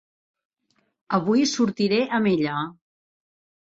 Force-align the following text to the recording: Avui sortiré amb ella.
Avui 1.19 1.47
sortiré 1.53 2.03
amb 2.21 2.35
ella. 2.35 2.69